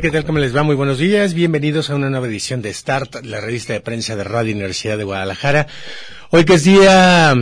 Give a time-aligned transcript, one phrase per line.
[0.00, 0.24] ¿Qué tal?
[0.24, 0.62] ¿Cómo les va?
[0.62, 1.34] Muy buenos días.
[1.34, 5.04] Bienvenidos a una nueva edición de Start, la revista de prensa de Radio Universidad de
[5.04, 5.66] Guadalajara.
[6.30, 7.34] Hoy que es día,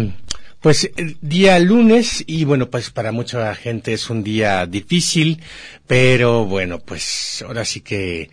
[0.60, 5.40] pues, día lunes y bueno, pues para mucha gente es un día difícil,
[5.86, 8.30] pero bueno, pues ahora sí que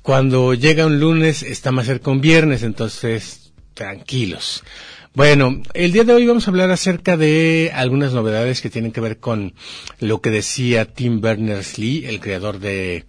[0.00, 4.64] cuando llega un lunes está más cerca un viernes, entonces tranquilos.
[5.12, 9.02] Bueno, el día de hoy vamos a hablar acerca de algunas novedades que tienen que
[9.02, 9.52] ver con
[9.98, 13.04] lo que decía Tim Berners-Lee, el creador de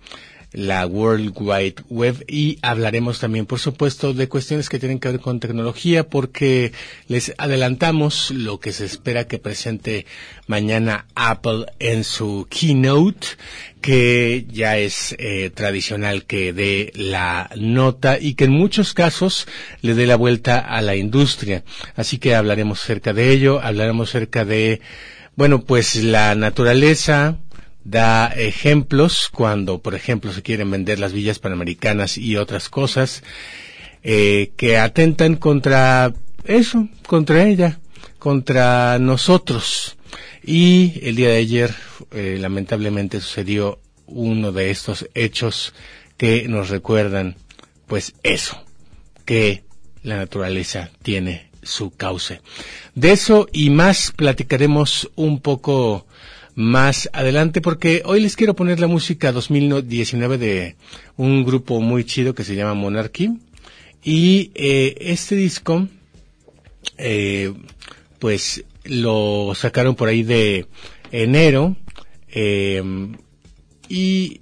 [0.53, 5.19] la World Wide Web y hablaremos también, por supuesto, de cuestiones que tienen que ver
[5.19, 6.73] con tecnología porque
[7.07, 10.05] les adelantamos lo que se espera que presente
[10.47, 13.27] mañana Apple en su keynote
[13.81, 19.47] que ya es eh, tradicional que dé la nota y que en muchos casos
[19.81, 21.63] le dé la vuelta a la industria.
[21.95, 24.81] Así que hablaremos acerca de ello, hablaremos acerca de,
[25.35, 27.37] bueno, pues la naturaleza,
[27.83, 33.23] da ejemplos cuando, por ejemplo, se quieren vender las villas panamericanas y otras cosas
[34.03, 37.79] eh, que atentan contra eso, contra ella,
[38.19, 39.97] contra nosotros.
[40.43, 41.75] Y el día de ayer,
[42.11, 45.73] eh, lamentablemente, sucedió uno de estos hechos
[46.17, 47.35] que nos recuerdan,
[47.87, 48.63] pues eso,
[49.25, 49.63] que
[50.03, 52.41] la naturaleza tiene su cauce.
[52.95, 56.07] De eso y más platicaremos un poco
[56.55, 60.75] más adelante porque hoy les quiero poner la música 2019 de
[61.17, 63.39] un grupo muy chido que se llama Monarchy.
[64.03, 65.87] Y eh, este disco
[66.97, 67.53] eh,
[68.19, 70.65] pues lo sacaron por ahí de
[71.11, 71.75] enero
[72.29, 72.81] eh,
[73.87, 74.41] y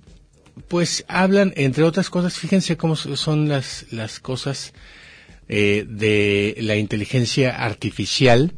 [0.67, 4.73] pues hablan entre otras cosas fíjense cómo son las las cosas
[5.47, 8.53] de la inteligencia artificial.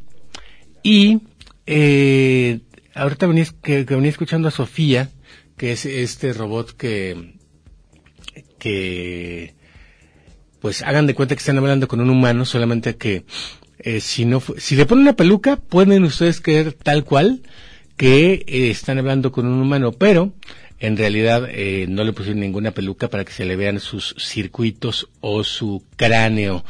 [0.84, 1.22] Y
[1.66, 2.60] eh,
[2.96, 5.10] ahorita venía, que, venía escuchando a Sofía,
[5.58, 7.36] que es este robot que,
[8.60, 9.56] que,
[10.60, 13.26] pues hagan de cuenta que están hablando con un humano, solamente que
[13.80, 17.42] eh, si no, si le ponen una peluca, pueden ustedes creer tal cual
[17.98, 20.34] que eh, están hablando con un humano, pero
[20.80, 25.10] en realidad eh, no le pusieron ninguna peluca para que se le vean sus circuitos
[25.20, 26.64] o su cráneo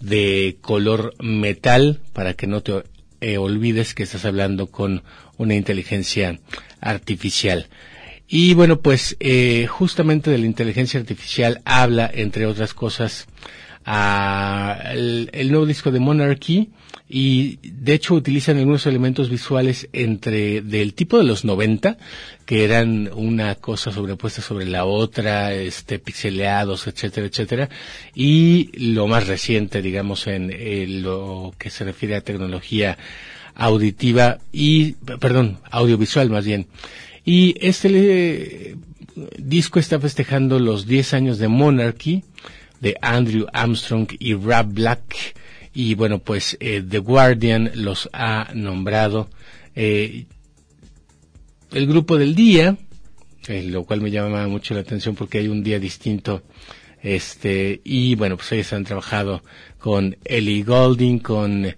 [0.00, 2.84] de color metal para que no te
[3.38, 5.02] olvides que estás hablando con
[5.38, 6.38] una inteligencia
[6.80, 7.68] artificial.
[8.28, 13.26] Y bueno, pues eh, justamente de la inteligencia artificial habla, entre otras cosas,
[13.86, 16.70] el, nuevo disco de Monarchy
[17.08, 21.96] y de hecho utilizan algunos elementos visuales entre del tipo de los 90
[22.44, 27.68] que eran una cosa sobrepuesta sobre la otra, este pixeleados, etcétera, etcétera,
[28.12, 32.98] y lo más reciente, digamos, en lo que se refiere a tecnología
[33.56, 36.66] auditiva y, perdón, audiovisual más bien.
[37.24, 38.76] Y este
[39.38, 42.22] disco está festejando los 10 años de Monarchy
[42.80, 45.34] de Andrew Armstrong y Rob Black.
[45.74, 49.28] Y bueno, pues eh, The Guardian los ha nombrado
[49.74, 50.26] eh,
[51.72, 52.76] el grupo del día,
[53.48, 56.42] eh, lo cual me llama mucho la atención porque hay un día distinto.
[57.02, 59.42] Este, y bueno, pues ellos han trabajado
[59.78, 61.74] con Ellie Golding, con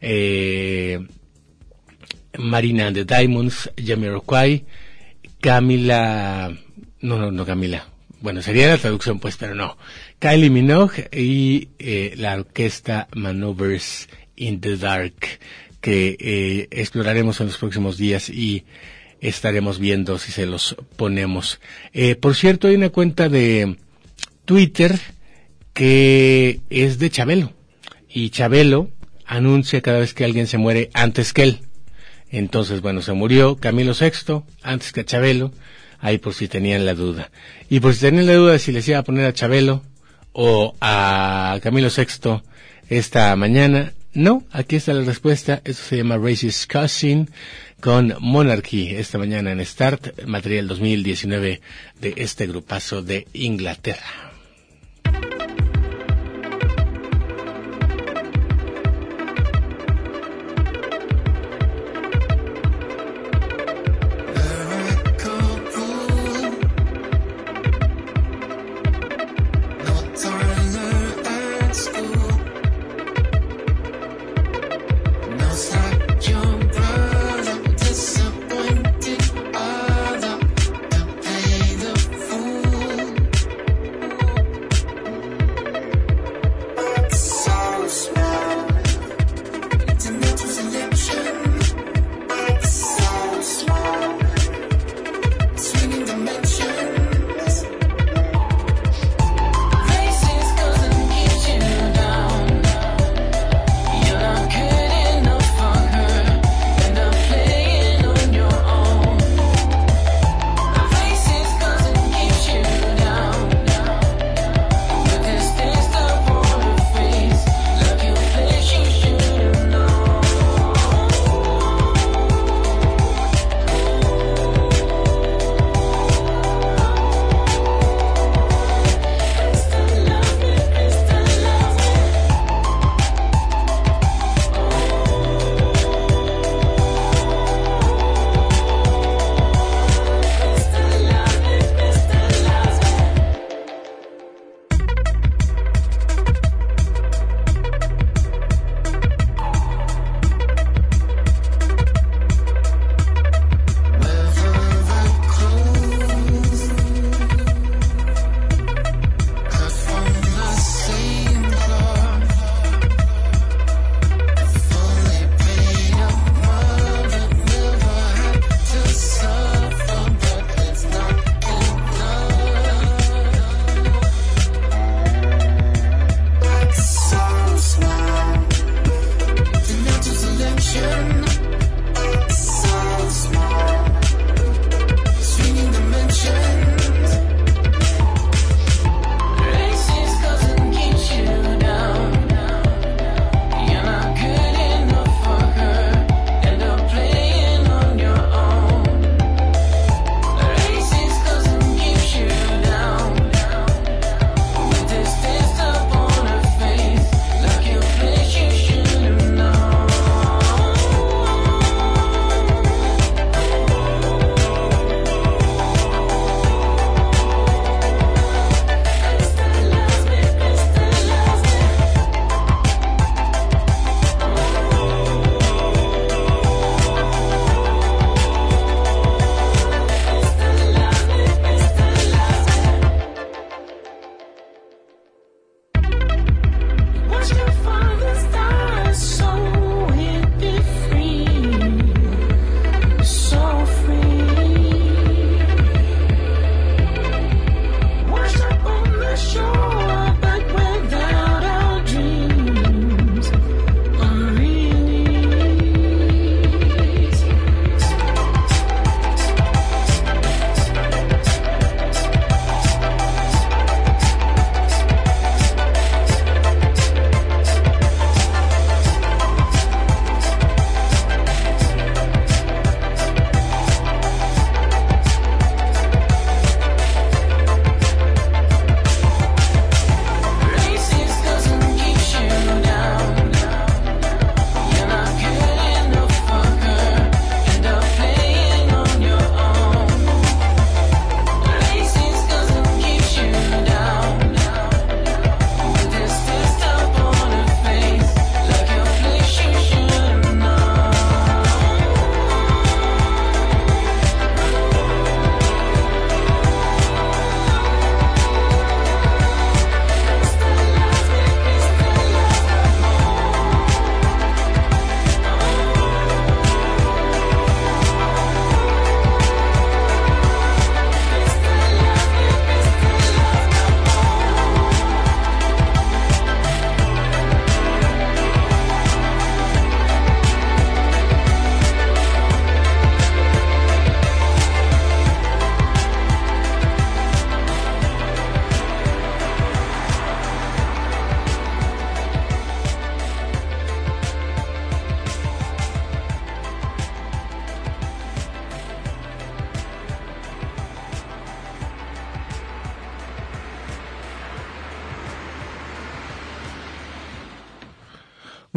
[0.00, 1.06] eh,
[2.38, 4.64] Marina de Diamonds, Jamiroquai,
[5.40, 6.52] Camila,
[7.00, 7.86] no, no, no Camila,
[8.20, 9.78] bueno, sería la traducción pues, pero no,
[10.18, 15.14] Kylie Minogue y eh, la orquesta Manovers in the Dark,
[15.80, 18.64] que eh, exploraremos en los próximos días y
[19.20, 21.60] estaremos viendo si se los ponemos.
[21.92, 23.76] Eh, por cierto, hay una cuenta de
[24.44, 24.98] Twitter
[25.72, 27.52] que es de Chabelo
[28.08, 28.90] y Chabelo
[29.24, 31.60] anuncia cada vez que alguien se muere antes que él.
[32.30, 35.52] Entonces, bueno, se murió Camilo VI antes que Chabelo,
[35.98, 37.30] ahí por si tenían la duda.
[37.68, 39.82] Y por si tenían la duda si les iba a poner a Chabelo
[40.32, 42.42] o a Camilo VI
[42.88, 45.60] esta mañana, no, aquí está la respuesta.
[45.64, 47.30] Esto se llama Racist Cousin
[47.80, 51.60] con Monarchy esta mañana en Start, material 2019
[52.00, 54.29] de este grupazo de Inglaterra.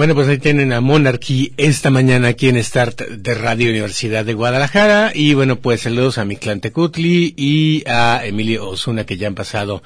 [0.03, 4.33] Bueno, pues ahí tienen a Monarchy esta mañana aquí en Start de Radio Universidad de
[4.33, 5.13] Guadalajara.
[5.15, 9.33] Y bueno, pues saludos a mi clan Tecutli y a Emilio Osuna que ya han
[9.33, 9.81] pasado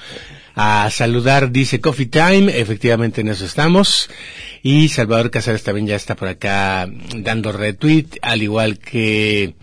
[0.55, 1.51] a saludar.
[1.51, 4.09] Dice Coffee Time, efectivamente en eso estamos.
[4.63, 9.53] Y Salvador Casares también ya está por acá dando retweet, al igual que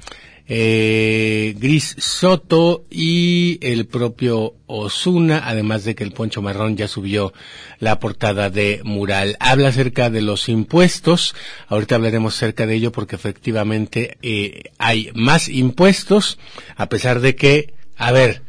[0.47, 7.33] eh, Gris Soto y el propio Osuna, además de que el Poncho Marrón ya subió
[7.79, 9.37] la portada de Mural.
[9.41, 11.35] Habla acerca de los impuestos,
[11.69, 16.39] ahorita hablaremos acerca de ello porque efectivamente eh, hay más impuestos,
[16.77, 18.43] a pesar de que, a ver,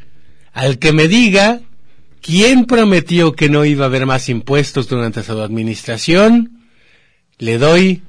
[0.52, 1.60] al que me diga
[2.20, 6.68] quién prometió que no iba a haber más impuestos durante su administración,
[7.38, 8.02] le doy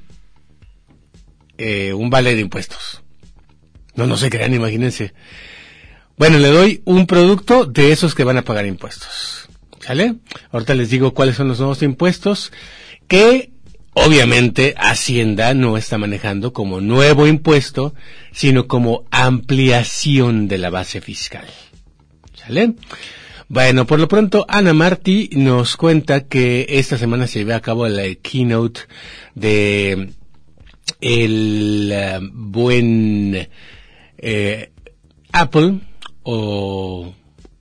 [1.56, 3.02] eh, un vale de impuestos.
[3.98, 5.12] No, no se crean, imagínense.
[6.16, 9.48] Bueno, le doy un producto de esos que van a pagar impuestos.
[9.80, 10.14] ¿Sale?
[10.52, 12.52] Ahorita les digo cuáles son los nuevos impuestos
[13.08, 13.50] que
[13.94, 17.92] obviamente Hacienda no está manejando como nuevo impuesto,
[18.30, 21.46] sino como ampliación de la base fiscal.
[22.34, 22.74] ¿Sale?
[23.48, 27.88] Bueno, por lo pronto, Ana Martí nos cuenta que esta semana se lleva a cabo
[27.88, 28.82] la keynote
[29.34, 30.10] de
[31.00, 33.48] el eh, buen
[34.18, 34.72] eh,
[35.32, 35.80] Apple
[36.22, 37.14] o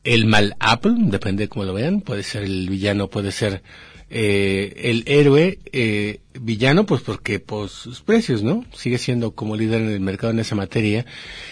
[0.03, 3.61] el mal Apple, depende de cómo lo vean, puede ser el villano, puede ser
[4.09, 8.65] eh, el héroe eh, villano, pues porque por sus precios, ¿no?
[8.73, 11.05] Sigue siendo como líder en el mercado en esa materia.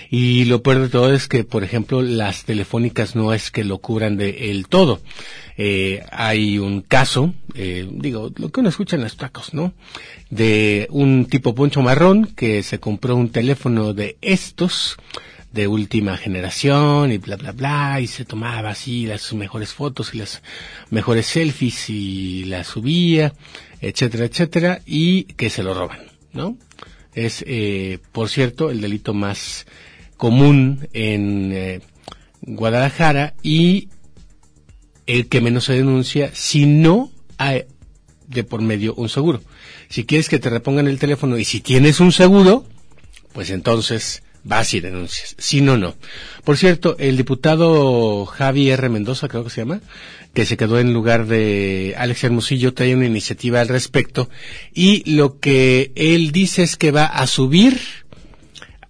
[0.10, 3.80] Y lo peor de todo es que, por ejemplo, las telefónicas no es que lo
[3.80, 5.02] cubran de el todo.
[5.58, 9.74] Eh, hay un caso, eh, digo, lo que uno escucha en los tacos, ¿no?
[10.30, 14.98] De un tipo poncho marrón que se compró un teléfono de estos,
[15.56, 20.18] de última generación y bla bla bla y se tomaba así las mejores fotos y
[20.18, 20.44] las
[20.90, 23.34] mejores selfies y las subía
[23.80, 26.00] etcétera etcétera y que se lo roban
[26.34, 26.58] no
[27.14, 29.66] es eh, por cierto el delito más
[30.18, 31.80] común en eh,
[32.42, 33.88] Guadalajara y
[35.08, 37.64] el que menos se denuncia si no hay
[38.28, 39.42] de por medio un seguro.
[39.88, 42.66] Si quieres que te repongan el teléfono y si tienes un seguro
[43.34, 45.36] pues entonces vas y denuncias.
[45.38, 45.96] Si no, no.
[46.46, 48.90] Por cierto, el diputado Javi R.
[48.90, 49.82] Mendoza, creo que se llama,
[50.34, 54.30] que se quedó en lugar de Alex Hermosillo, trae una iniciativa al respecto.
[54.74, 57.80] Y lo que él dice es que va a subir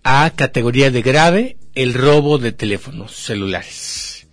[0.04, 4.28] a categoría de grave el robo de teléfonos celulares.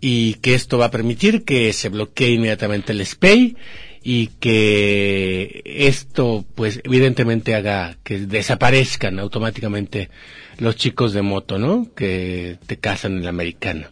[0.00, 3.56] Y que esto va a permitir que se bloquee inmediatamente el SPAY
[4.02, 10.10] y que esto pues evidentemente haga que desaparezcan automáticamente
[10.58, 11.92] los chicos de moto, ¿no?
[11.94, 13.90] Que te casan en la americana.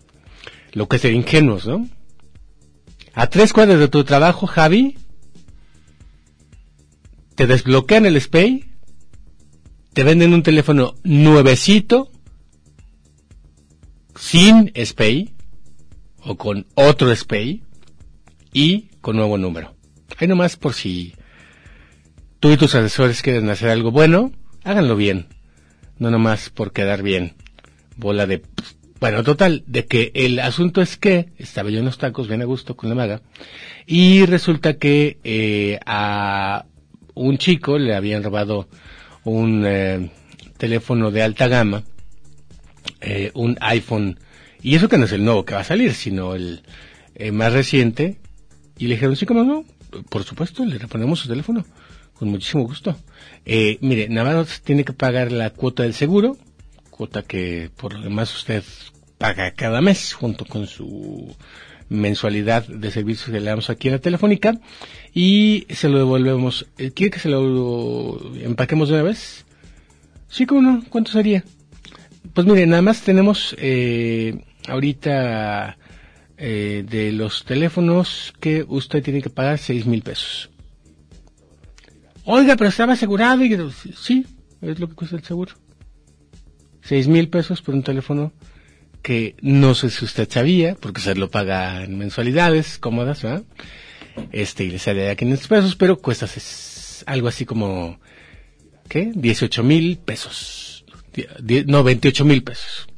[0.72, 1.88] Lo que sería ingenuos, ¿no?
[3.12, 4.96] A tres cuadras de tu trabajo, Javi,
[7.34, 8.66] te desbloquean el SPAY,
[9.92, 12.10] te venden un teléfono nuevecito,
[14.16, 15.34] sin SPAY,
[16.22, 17.62] o con otro SPAY,
[18.52, 19.79] y con nuevo número.
[20.20, 21.14] Ahí nomás por si
[22.40, 24.32] tú y tus asesores quieren hacer algo bueno,
[24.64, 25.28] háganlo bien.
[25.98, 27.32] No nomás por quedar bien.
[27.96, 28.42] Bola de...
[29.00, 32.44] Bueno, total, de que el asunto es que estaba yo en los tacos bien a
[32.44, 33.22] gusto con la maga
[33.86, 36.66] y resulta que eh, a
[37.14, 38.68] un chico le habían robado
[39.24, 40.10] un eh,
[40.58, 41.84] teléfono de alta gama,
[43.00, 44.18] eh, un iPhone,
[44.60, 46.60] y eso que no es el nuevo que va a salir, sino el
[47.32, 48.18] más reciente,
[48.76, 49.64] y le dijeron, sí, como no,
[50.08, 51.64] por supuesto, le reponemos su teléfono,
[52.14, 52.96] con muchísimo gusto.
[53.44, 56.36] Eh, mire, nada más tiene que pagar la cuota del seguro,
[56.90, 58.62] cuota que por lo demás usted
[59.18, 61.34] paga cada mes, junto con su
[61.88, 64.58] mensualidad de servicios que le damos aquí en la telefónica,
[65.12, 66.66] y se lo devolvemos.
[66.78, 69.44] Eh, ¿Quiere que se lo empaquemos de una vez?
[70.28, 70.84] Sí, ¿cómo no?
[70.88, 71.44] ¿Cuánto sería?
[72.32, 75.76] Pues mire, nada más tenemos eh, ahorita
[76.42, 80.48] eh, de los teléfonos que usted tiene que pagar seis mil pesos.
[82.24, 83.54] Oiga, pero estaba asegurado y
[83.94, 84.24] sí,
[84.62, 85.54] es lo que cuesta el seguro.
[86.82, 88.32] Seis mil pesos por un teléfono
[89.02, 93.44] que no sé si usted sabía, porque usted lo paga en mensualidades cómodas, ¿verdad?
[94.32, 96.26] Este, y le sale a 500 pesos, pero cuesta
[97.04, 98.00] algo así como,
[98.88, 99.12] ¿qué?
[99.14, 100.84] 18 mil pesos.
[101.66, 102.89] No, 28 mil pesos.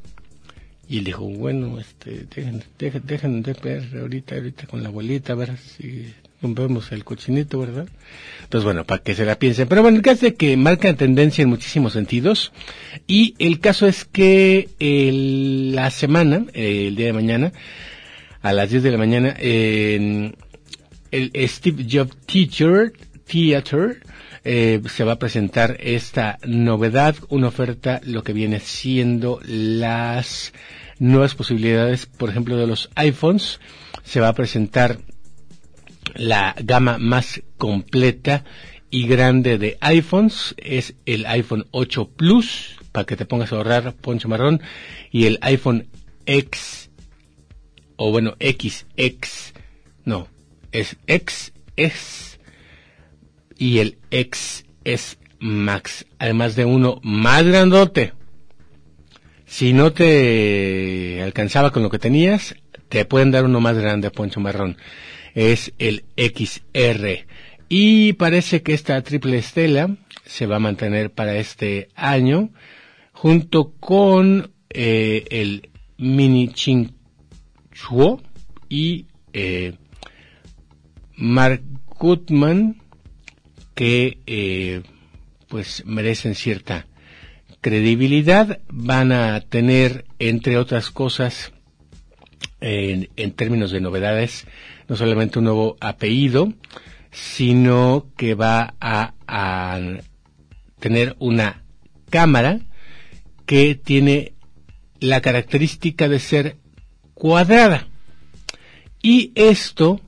[0.88, 5.32] Y le dijo, bueno, este, dejen, dejen, dejen de ver ahorita, ahorita con la abuelita,
[5.32, 6.12] a ver si
[6.42, 7.86] rompemos el cochinito, ¿verdad?
[8.42, 9.68] Entonces, bueno, para que se la piensen.
[9.68, 12.52] Pero bueno, el caso es que marca tendencia en muchísimos sentidos.
[13.06, 17.52] Y el caso es que el, la semana, el día de mañana,
[18.42, 20.34] a las 10 de la mañana, en
[21.12, 22.92] el Steve Jobs Teacher
[23.26, 24.02] Theater
[24.44, 30.52] eh, se va a presentar esta novedad, una oferta, lo que viene siendo las
[30.98, 33.60] nuevas posibilidades, por ejemplo, de los iPhones.
[34.02, 34.98] Se va a presentar
[36.14, 38.44] la gama más completa
[38.90, 40.54] y grande de iPhones.
[40.58, 44.60] Es el iPhone 8 Plus, para que te pongas a ahorrar, poncho marrón,
[45.10, 45.86] y el iPhone
[46.26, 46.90] X,
[47.96, 49.52] o bueno, XX,
[50.04, 50.28] no,
[50.72, 52.31] es XS
[53.58, 58.12] y el XS Max, además de uno más grandote.
[59.46, 62.54] Si no te alcanzaba con lo que tenías,
[62.88, 64.76] te pueden dar uno más grande, Poncho Marrón.
[65.34, 67.26] Es el XR.
[67.68, 72.50] Y parece que esta triple estela se va a mantener para este año,
[73.12, 78.20] junto con eh, el Mini Chinchuo
[78.68, 79.74] y eh,
[81.16, 81.62] Mark
[81.98, 82.81] Goodman,
[83.74, 84.82] que eh,
[85.48, 86.86] pues merecen cierta
[87.60, 91.52] credibilidad, van a tener, entre otras cosas,
[92.60, 94.46] en, términos de novedades,
[94.88, 96.52] no solamente un nuevo apellido,
[97.10, 99.80] sino que va a, a
[100.80, 101.62] tener una
[102.10, 102.60] cámara
[103.46, 104.34] que tiene
[105.00, 106.56] la característica de ser
[107.14, 107.88] cuadrada.
[109.02, 110.00] Y esto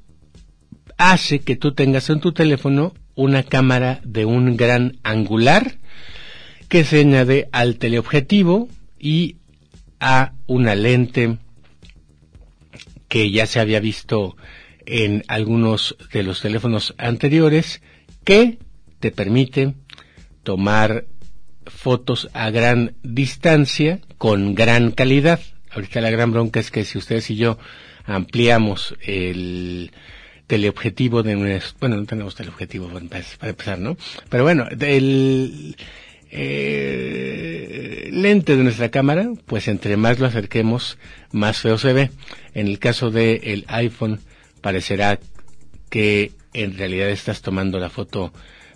[0.96, 5.78] hace que tú tengas en tu teléfono una cámara de un gran angular
[6.68, 9.36] que se añade al teleobjetivo y
[10.00, 11.38] a una lente
[13.08, 14.36] que ya se había visto
[14.86, 17.80] en algunos de los teléfonos anteriores
[18.24, 18.58] que
[19.00, 19.74] te permite
[20.42, 21.06] tomar
[21.66, 25.40] fotos a gran distancia con gran calidad.
[25.70, 27.58] Ahorita la gran bronca es que si ustedes y yo
[28.04, 29.92] ampliamos el
[30.46, 33.96] teleobjetivo de nuestro, bueno, no tenemos teleobjetivo para empezar, ¿no?
[34.28, 35.76] Pero bueno, el
[36.30, 40.98] eh, lente de nuestra cámara, pues entre más lo acerquemos,
[41.30, 42.10] más feo se ve.
[42.54, 44.20] En el caso del el iPhone,
[44.60, 45.20] parecerá
[45.90, 48.32] que en realidad estás tomando la foto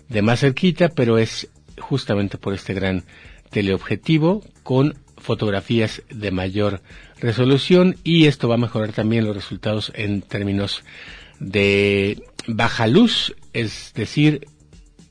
[0.07, 3.03] de más cerquita, pero es justamente por este gran
[3.49, 6.81] teleobjetivo con fotografías de mayor
[7.19, 10.83] resolución y esto va a mejorar también los resultados en términos
[11.39, 14.47] de baja luz, es decir,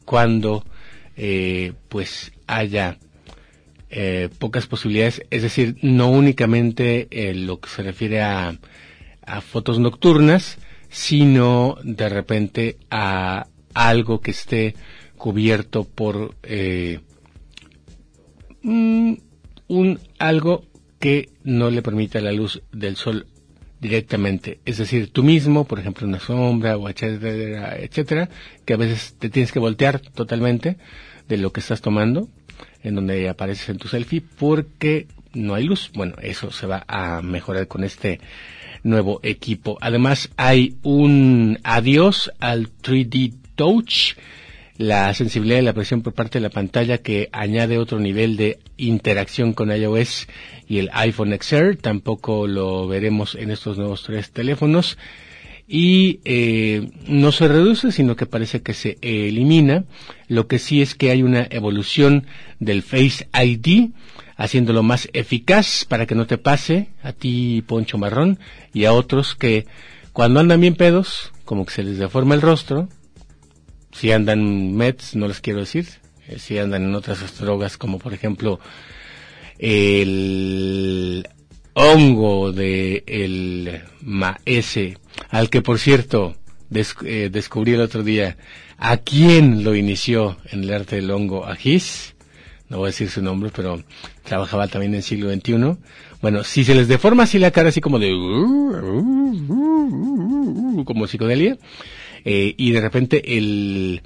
[0.05, 0.65] cuando
[1.17, 2.99] eh, pues haya
[3.91, 8.59] eh, pocas posibilidades, es decir, no únicamente lo que se refiere a,
[9.23, 14.75] a fotos nocturnas, sino de repente a algo que esté
[15.17, 17.01] cubierto por eh,
[18.63, 20.65] un algo
[20.99, 23.27] que no le permita la luz del sol
[23.81, 24.59] directamente.
[24.65, 28.29] Es decir, tú mismo, por ejemplo, una sombra o etcétera, etcétera,
[28.65, 30.77] que a veces te tienes que voltear totalmente
[31.29, 32.29] de lo que estás tomando,
[32.83, 35.91] en donde apareces en tu selfie, porque no hay luz.
[35.95, 38.21] Bueno, eso se va a mejorar con este
[38.83, 39.79] nuevo equipo.
[39.81, 44.15] Además, hay un adiós al 3D Touch,
[44.79, 48.61] la sensibilidad y la presión por parte de la pantalla que añade otro nivel de
[48.77, 50.29] interacción con iOS
[50.69, 51.77] y el iPhone XR.
[51.77, 54.97] Tampoco lo veremos en estos nuevos tres teléfonos.
[55.67, 59.85] Y eh, no se reduce, sino que parece que se elimina.
[60.29, 62.27] Lo que sí es que hay una evolución
[62.61, 63.91] del Face ID,
[64.37, 68.39] haciéndolo más eficaz para que no te pase a ti, Poncho Marrón,
[68.73, 69.67] y a otros que
[70.13, 72.89] cuando andan bien pedos, como que se les deforma el rostro,
[73.99, 75.87] si andan meds, no les quiero decir,
[76.29, 78.61] eh, si andan en otras drogas como por ejemplo
[79.59, 81.27] el
[81.73, 84.99] hongo de el maese,
[85.31, 86.37] al que por cierto
[86.73, 88.37] eh, descubrí el otro día
[88.77, 92.15] a quién lo inició en el arte del hongo, a Gis,
[92.69, 93.83] no voy a decir su nombre, pero
[94.23, 95.77] trabajaba también en el siglo XXI.
[96.23, 98.11] Bueno, si se les deforma así la cara, así como de,
[100.85, 101.57] como psicodelia,
[102.25, 104.03] eh, y de repente el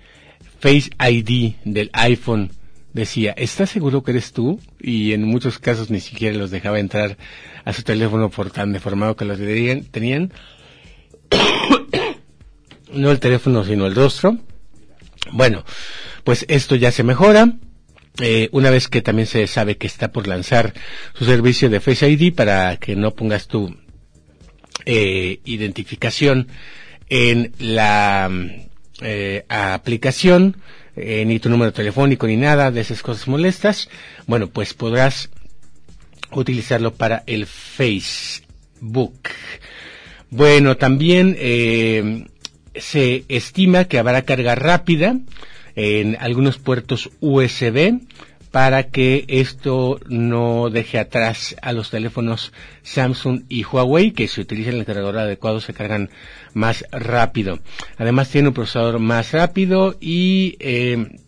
[0.60, 2.50] Face ID del iPhone
[2.92, 4.60] decía, ¿estás seguro que eres tú?
[4.80, 7.16] Y en muchos casos ni siquiera los dejaba entrar
[7.64, 9.38] a su teléfono por tan deformado que los
[9.90, 10.32] tenían.
[12.92, 14.38] no el teléfono, sino el rostro.
[15.32, 15.64] Bueno,
[16.24, 17.54] pues esto ya se mejora.
[18.20, 20.74] Eh, una vez que también se sabe que está por lanzar
[21.14, 23.74] su servicio de Face ID para que no pongas tu
[24.84, 26.48] eh, identificación
[27.14, 28.30] en la
[29.02, 30.56] eh, aplicación,
[30.96, 33.90] eh, ni tu número telefónico ni nada de esas cosas molestas,
[34.26, 35.28] bueno, pues podrás
[36.30, 39.28] utilizarlo para el Facebook.
[40.30, 42.28] Bueno, también eh,
[42.76, 45.18] se estima que habrá carga rápida
[45.76, 48.00] en algunos puertos USB
[48.52, 54.74] para que esto no deje atrás a los teléfonos Samsung y Huawei que si utilizan
[54.74, 56.10] el cargador adecuado se cargan
[56.52, 57.58] más rápido.
[57.96, 61.18] Además tiene un procesador más rápido y eh,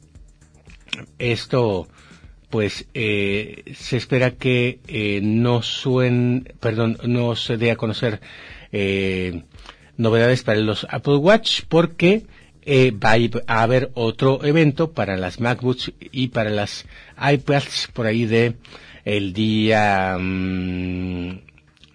[1.18, 1.88] esto
[2.50, 8.20] pues eh, se espera que eh, no suen, perdón, no se dé a conocer
[9.96, 12.26] novedades para los Apple Watch porque
[12.66, 16.86] eh, va a haber otro evento para las MacBooks y para las
[17.20, 18.56] iPads por ahí de
[19.04, 20.96] el día 9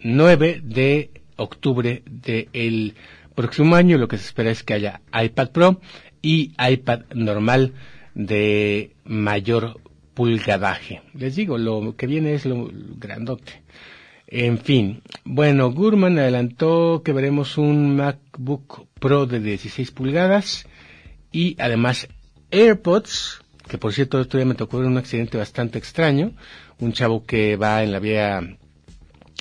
[0.03, 2.95] mm, de octubre del
[3.35, 3.97] próximo año.
[3.97, 5.81] Lo que se espera es que haya iPad Pro
[6.21, 7.73] y iPad normal
[8.13, 9.79] de mayor
[10.13, 11.01] pulgadaje.
[11.13, 13.61] Les digo, lo que viene es lo grandote.
[14.27, 20.67] En fin, bueno, Gurman adelantó que veremos un MacBook Pro de 16 pulgadas
[21.31, 22.07] y además
[22.51, 26.33] AirPods, que por cierto otro día me tocó un accidente bastante extraño,
[26.79, 28.39] un chavo que va en la vía,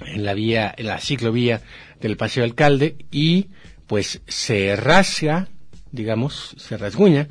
[0.07, 1.63] en la vía, en la ciclovía
[2.01, 3.49] del Paseo Alcalde y
[3.87, 5.49] pues se rasga,
[5.91, 7.29] digamos, se rasguña,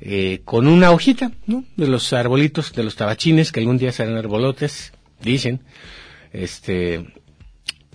[0.00, 1.64] eh, con una hojita, ¿no?
[1.76, 5.60] De los arbolitos, de los tabachines, que algún día serán arbolotes, dicen,
[6.32, 7.12] este,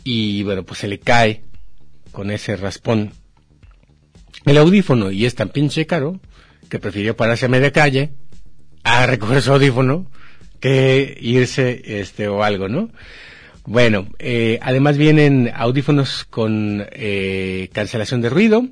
[0.03, 1.43] y bueno, pues se le cae
[2.11, 3.13] con ese raspón
[4.45, 6.19] el audífono y es tan pinche caro
[6.69, 8.13] que prefirió pararse a media calle
[8.87, 10.05] a recoger su audífono
[10.59, 12.89] que irse este o algo, ¿no?
[13.65, 18.65] Bueno, eh, además vienen audífonos con eh, cancelación de ruido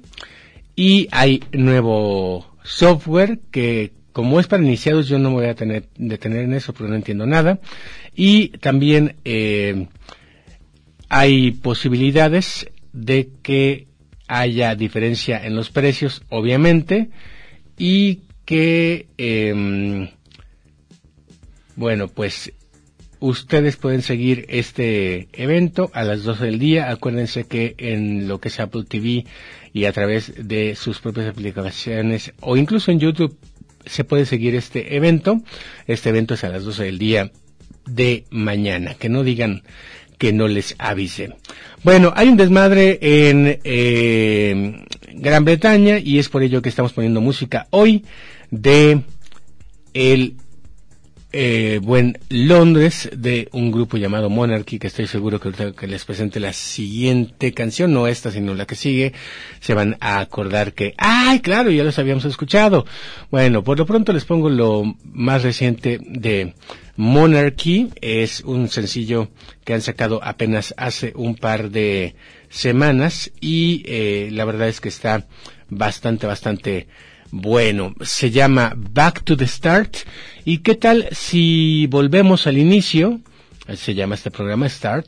[0.76, 5.90] y hay nuevo software que como es para iniciados yo no me voy a tener,
[5.98, 7.60] detener en eso porque no entiendo nada
[8.16, 9.88] y también eh,
[11.10, 13.88] hay posibilidades de que
[14.28, 17.10] haya diferencia en los precios, obviamente,
[17.78, 20.10] y que, eh,
[21.76, 22.54] bueno, pues
[23.20, 26.90] ustedes pueden seguir este evento a las 12 del día.
[26.90, 29.26] Acuérdense que en lo que es Apple TV
[29.74, 33.38] y a través de sus propias aplicaciones o incluso en YouTube
[33.86, 35.42] se puede seguir este evento.
[35.88, 37.32] Este evento es a las 12 del día
[37.86, 38.96] de mañana.
[38.96, 39.64] Que no digan
[40.18, 41.36] que no les avise.
[41.84, 47.22] Bueno, hay un desmadre en eh, Gran Bretaña y es por ello que estamos poniendo
[47.22, 48.06] música hoy
[48.52, 49.02] de
[49.94, 50.36] el
[51.38, 56.40] eh, buen Londres de un grupo llamado Monarchy, que estoy seguro que que les presente
[56.40, 59.12] la siguiente canción, no esta, sino la que sigue,
[59.60, 62.86] se van a acordar que, ay, claro, ya los habíamos escuchado.
[63.32, 66.54] Bueno, por lo pronto les pongo lo más reciente de
[66.96, 69.28] Monarchy, es un sencillo
[69.66, 72.16] que han sacado apenas hace un par de
[72.48, 75.28] semanas y eh, la verdad es que está
[75.70, 76.88] bastante, bastante
[77.32, 79.98] bueno, se llama Back to the Start.
[80.46, 83.22] ¿Y qué tal si volvemos al inicio?
[83.76, 85.08] Se llama este programa Start.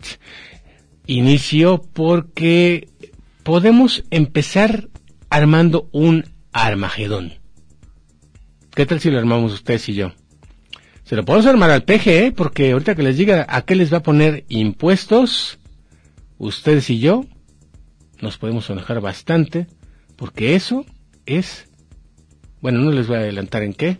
[1.06, 2.90] Inicio porque
[3.44, 4.90] podemos empezar
[5.30, 7.34] armando un Armagedón.
[8.74, 10.12] ¿Qué tal si lo armamos ustedes y yo?
[11.04, 13.98] Se lo podemos armar al PGE, porque ahorita que les diga a qué les va
[13.98, 15.60] a poner impuestos,
[16.38, 17.26] ustedes y yo
[18.22, 19.68] nos podemos enojar bastante,
[20.16, 20.86] porque eso
[21.26, 21.67] es
[22.62, 23.98] bueno, no les voy a adelantar en qué,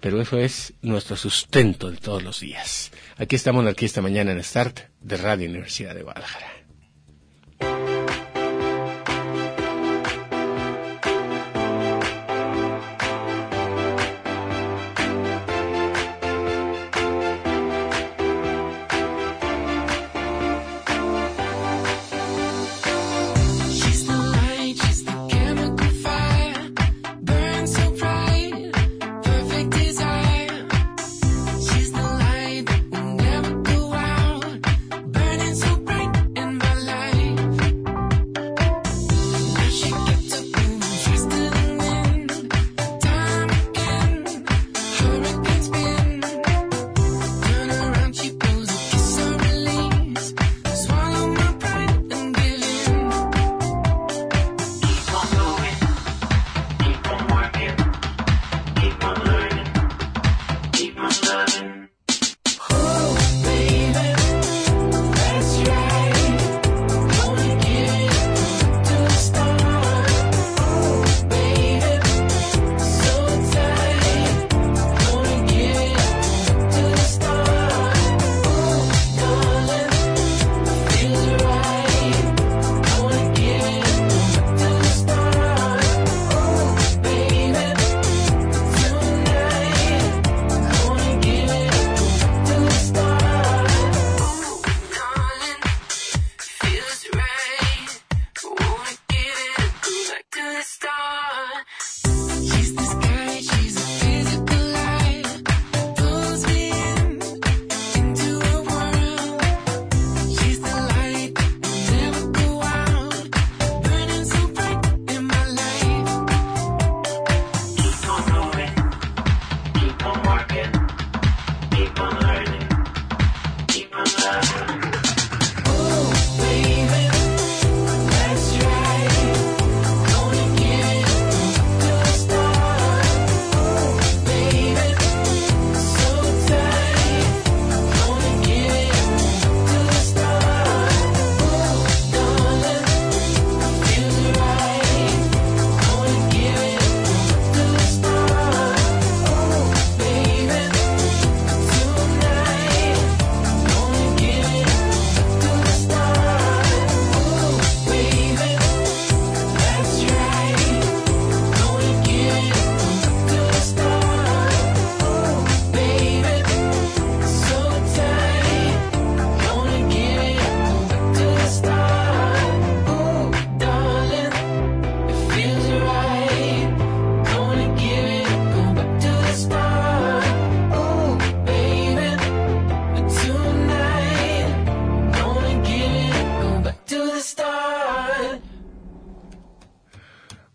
[0.00, 2.90] pero eso es nuestro sustento de todos los días.
[3.18, 6.59] Aquí estamos aquí esta mañana en Start de Radio Universidad de Guadalajara.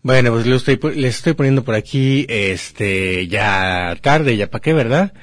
[0.05, 4.71] Bueno, pues lo estoy, les estoy poniendo por aquí, este, ya tarde, ya para qué,
[4.71, 5.13] ¿verdad?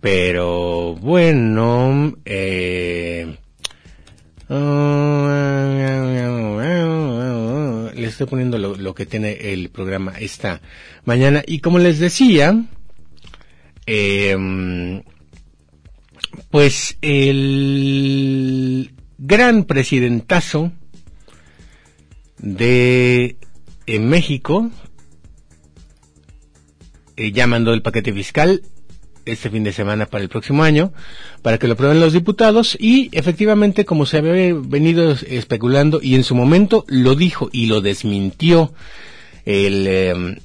[0.00, 3.36] Pero bueno, eh,
[7.92, 10.60] le estoy poniendo lo, lo, que tiene el programa esta
[11.04, 11.42] mañana.
[11.44, 12.54] Y como les decía,
[13.84, 15.02] eh,
[16.52, 20.70] pues el gran presidentazo
[22.38, 23.36] de
[23.90, 24.70] en México
[27.16, 28.62] eh, ya mandó el paquete fiscal
[29.26, 30.92] este fin de semana para el próximo año,
[31.42, 36.24] para que lo aprueben los diputados y efectivamente como se había venido especulando y en
[36.24, 38.72] su momento lo dijo y lo desmintió
[39.44, 40.38] el eh,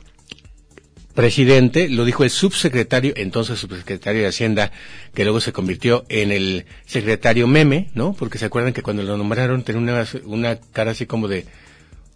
[1.14, 4.72] presidente, lo dijo el subsecretario, entonces subsecretario de Hacienda,
[5.14, 8.14] que luego se convirtió en el secretario meme, ¿no?
[8.14, 11.46] Porque se acuerdan que cuando lo nombraron tenía una, una cara así como de,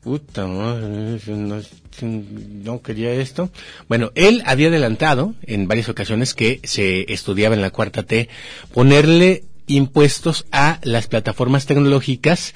[0.02, 1.62] puta, no,
[2.02, 3.50] no quería esto.
[3.88, 8.30] Bueno, él había adelantado en varias ocasiones que se estudiaba en la cuarta T
[8.74, 12.54] ponerle impuestos a las plataformas tecnológicas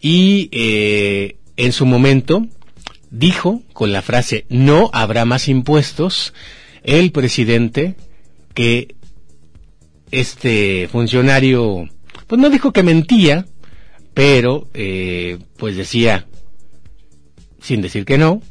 [0.00, 2.46] y eh, en su momento
[3.10, 6.34] dijo con la frase no habrá más impuestos
[6.82, 7.94] el presidente
[8.54, 8.96] que
[10.10, 11.88] este funcionario
[12.26, 13.46] pues no dijo que mentía
[14.14, 16.26] pero eh, pues decía
[17.62, 18.42] sin decir que no,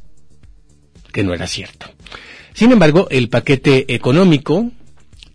[1.11, 1.87] que no era cierto.
[2.53, 4.71] Sin embargo, el paquete económico,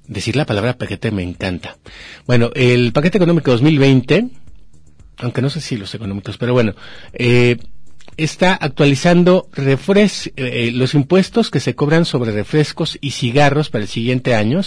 [0.07, 1.77] decir la palabra paquete me encanta.
[2.27, 4.29] Bueno, el paquete económico 2020,
[5.19, 6.75] aunque no sé si los económicos, pero bueno,
[7.13, 7.57] eh,
[8.17, 13.89] está actualizando refres eh, los impuestos que se cobran sobre refrescos y cigarros para el
[13.89, 14.61] siguiente año,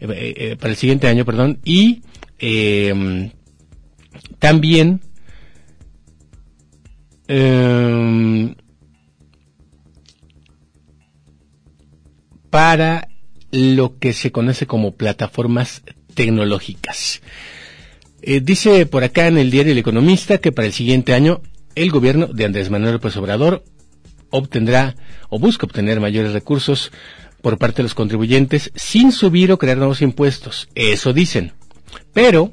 [0.00, 2.02] eh, para el siguiente año, perdón, y
[4.38, 5.02] también
[7.32, 8.56] Em,
[12.50, 13.06] para
[13.52, 17.22] lo que se conoce como plataformas tecnológicas.
[18.20, 21.40] Eh, dice por acá en el diario El Economista que para el siguiente año
[21.76, 23.62] el gobierno de Andrés Manuel López Obrador
[24.30, 24.96] obtendrá
[25.28, 26.90] o busca obtener mayores recursos
[27.42, 30.68] por parte de los contribuyentes sin subir o crear nuevos impuestos.
[30.74, 31.52] Eso dicen.
[32.12, 32.50] Pero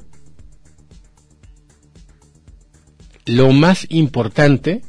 [3.27, 4.81] Lo más importante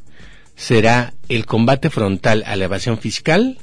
[0.55, 3.59] será el combate frontal a la evasión fiscal,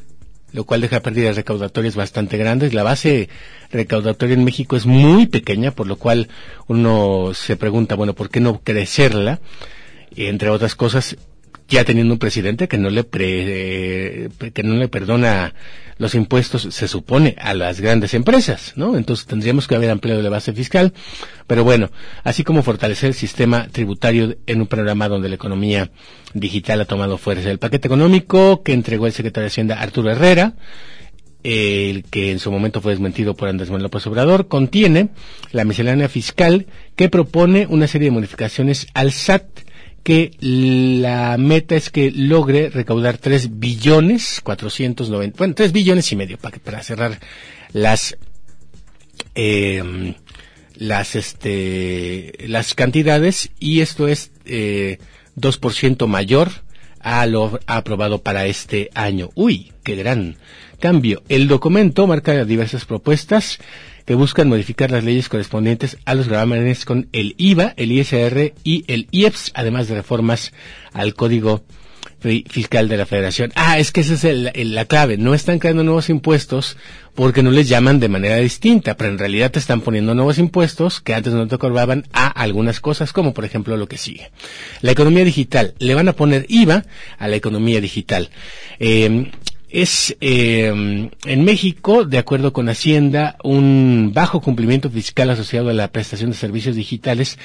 [0.52, 2.74] lo cual deja pérdidas recaudatorias bastante grandes.
[2.74, 3.30] La base
[3.72, 6.28] recaudatoria en México es muy pequeña, por lo cual
[6.68, 9.40] uno se pregunta, bueno, ¿por qué no crecerla?
[10.14, 11.16] Entre otras cosas,
[11.68, 15.54] ya teniendo un presidente que no le pre, que no le perdona
[15.98, 18.98] los impuestos se supone a las grandes empresas, ¿no?
[18.98, 20.94] Entonces tendríamos que haber ampliado la base fiscal,
[21.48, 21.90] pero bueno,
[22.24, 25.92] así como fortalecer el sistema tributario en un programa donde la economía
[26.34, 27.50] digital ha tomado fuerza.
[27.50, 30.54] El paquete económico que entregó el secretario de Hacienda Arturo Herrera,
[31.44, 35.10] el que en su momento fue desmentido por Andrés Manuel López Obrador, contiene
[35.52, 39.46] la miscelánea fiscal que propone una serie de modificaciones al SAT
[40.06, 46.38] que la meta es que logre recaudar 3 billones 490, bueno, 3 billones y medio
[46.38, 47.20] para, para cerrar
[47.74, 48.16] las
[49.34, 50.14] eh,
[50.76, 55.00] las este las cantidades y esto es eh,
[55.38, 56.52] 2% mayor
[57.00, 59.32] a lo aprobado para este año.
[59.34, 60.36] Uy, qué gran
[60.80, 61.24] cambio.
[61.30, 63.58] El documento marca diversas propuestas
[64.06, 68.86] que buscan modificar las leyes correspondientes a los gravámenes con el IVA, el ISR y
[68.88, 70.54] el IEPS, además de reformas
[70.94, 71.64] al Código
[72.20, 73.52] Fiscal de la Federación.
[73.56, 75.18] Ah, es que esa es la clave.
[75.18, 76.78] No están creando nuevos impuestos
[77.14, 81.02] porque no les llaman de manera distinta, pero en realidad te están poniendo nuevos impuestos
[81.02, 84.32] que antes no te cobraban a algunas cosas, como por ejemplo lo que sigue.
[84.82, 85.76] La economía digital.
[85.78, 86.86] Le van a poner IVA
[87.18, 88.30] a la economía digital.
[88.80, 89.32] Eh,
[89.76, 90.68] es eh,
[91.26, 96.38] en México, de acuerdo con Hacienda, un bajo cumplimiento fiscal asociado a la prestación de
[96.38, 97.38] servicios digitales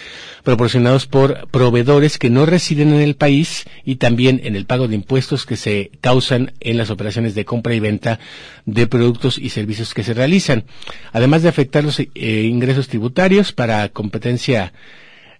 [0.45, 4.95] proporcionados por proveedores que no residen en el país y también en el pago de
[4.95, 8.21] impuestos que se causan en las operaciones de compra y venta
[8.65, 10.63] de productos y servicios que se realizan,
[11.13, 14.73] además de afectar los eh, ingresos tributarios para competencia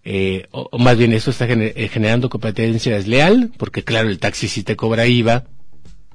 [0.03, 4.75] eh, o, más bien esto está generando competencia desleal, porque claro, el taxi sí te
[4.75, 5.45] cobra IVA,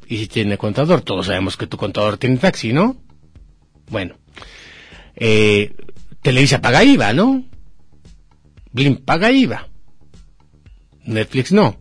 [0.07, 1.01] y si tiene contador.
[1.01, 2.97] Todos sabemos que tu contador tiene taxi, ¿no?
[3.89, 4.15] Bueno.
[5.15, 5.73] Eh,
[6.21, 7.43] Televisa paga IVA, ¿no?
[8.71, 9.67] Blim paga IVA.
[11.05, 11.77] Netflix no.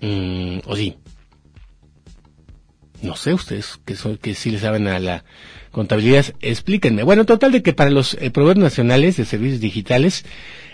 [0.00, 0.96] Mm, ¿O sí?
[3.02, 5.24] No sé ustedes que son que sí le saben a la
[5.70, 7.02] contabilidad, explíquenme.
[7.02, 10.24] Bueno, total de que para los eh, proveedores nacionales de servicios digitales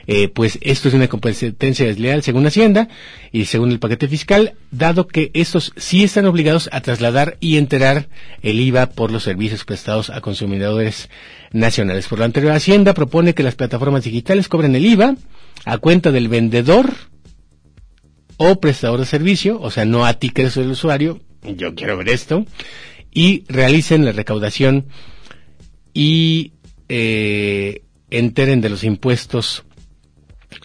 [0.07, 2.89] eh, pues esto es una competencia desleal según Hacienda
[3.33, 8.09] y según el paquete fiscal, dado que estos sí están obligados a trasladar y enterar
[8.43, 11.09] el IVA por los servicios prestados a consumidores
[11.53, 12.07] nacionales.
[12.07, 15.17] Por lo anterior, Hacienda propone que las plataformas digitales cobren el IVA
[15.65, 16.93] a cuenta del vendedor
[18.37, 21.97] o prestador de servicio, o sea, no a ti que eres el usuario, yo quiero
[21.97, 22.47] ver esto,
[23.13, 24.87] y realicen la recaudación
[25.93, 26.53] y
[26.89, 29.65] eh, enteren de los impuestos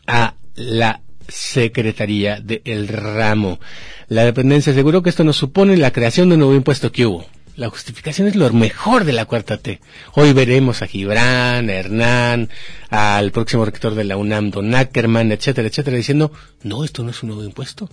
[0.08, 3.60] a la Secretaría del Ramo.
[4.08, 7.26] La dependencia aseguró que esto no supone la creación de un nuevo impuesto que hubo.
[7.56, 9.82] La justificación es lo mejor de la cuarta T.
[10.14, 12.50] Hoy veremos a Gibran, a Hernán,
[12.90, 16.32] al próximo rector de la UNAM, Don Ackerman, etcétera, etcétera, diciendo,
[16.64, 17.90] no, esto no es un nuevo impuesto.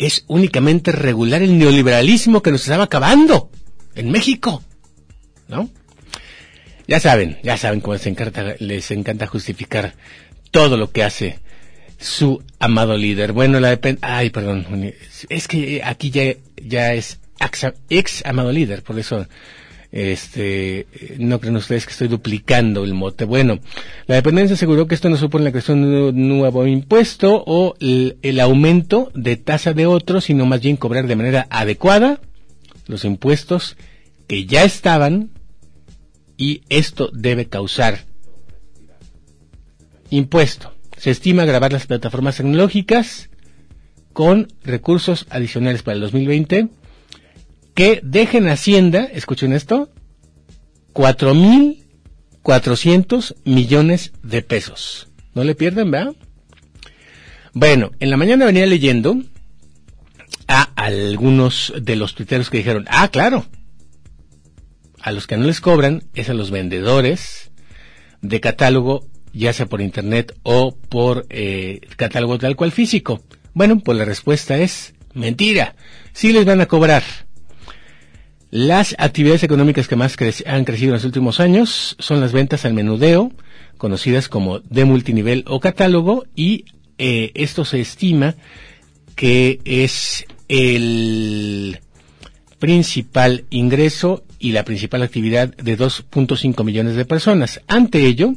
[0.00, 3.50] Es únicamente regular el neoliberalismo que nos estaba acabando
[3.94, 4.64] en México.
[5.46, 5.68] ¿No?
[6.88, 9.94] Ya saben, ya saben cómo les encanta, les encanta justificar
[10.50, 11.38] todo lo que hace
[11.98, 13.32] su amado líder.
[13.32, 14.92] Bueno, la de, ay, perdón,
[15.28, 17.20] es que aquí ya, ya es
[17.90, 19.26] ex, amado líder, por eso,
[19.92, 20.86] este,
[21.18, 23.24] no creen ustedes que estoy duplicando el mote.
[23.24, 23.58] Bueno,
[24.06, 28.40] la dependencia aseguró que esto no supone la creación de un nuevo impuesto o el,
[28.40, 32.20] aumento de tasa de otro, sino más bien cobrar de manera adecuada
[32.86, 33.76] los impuestos
[34.26, 35.30] que ya estaban
[36.36, 38.04] y esto debe causar
[40.08, 40.72] impuesto.
[40.96, 43.30] Se estima grabar las plataformas tecnológicas
[44.12, 46.68] con recursos adicionales para el 2020
[47.80, 49.90] que dejen Hacienda, escuchen esto,
[50.92, 55.08] 4.400 millones de pesos.
[55.32, 56.14] No le pierdan, ¿verdad?
[57.54, 59.22] Bueno, en la mañana venía leyendo
[60.46, 63.46] a algunos de los tuiteros que dijeron, ah, claro,
[65.00, 67.50] a los que no les cobran es a los vendedores
[68.20, 73.24] de catálogo, ya sea por internet o por eh, catálogo tal cual físico.
[73.54, 75.76] Bueno, pues la respuesta es mentira.
[76.12, 77.29] Sí les van a cobrar.
[78.50, 82.74] Las actividades económicas que más han crecido en los últimos años son las ventas al
[82.74, 83.30] menudeo,
[83.78, 86.64] conocidas como de multinivel o catálogo, y
[86.98, 88.34] eh, esto se estima
[89.14, 91.78] que es el
[92.58, 97.60] principal ingreso y la principal actividad de 2.5 millones de personas.
[97.68, 98.34] Ante ello,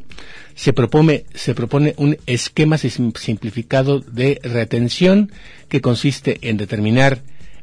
[0.54, 5.32] se propone, se propone un esquema simplificado de retención
[5.70, 7.22] que consiste en determinar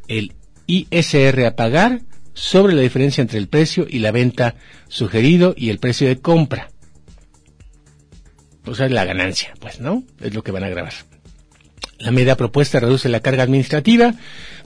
[0.09, 0.33] el
[0.67, 2.01] ISR a pagar
[2.35, 4.55] sobre la diferencia entre el precio y la venta
[4.89, 6.71] sugerido y el precio de compra.
[8.67, 10.05] O sea, la ganancia, pues, ¿no?
[10.21, 10.93] Es lo que van a grabar.
[11.99, 14.15] La medida propuesta reduce la carga administrativa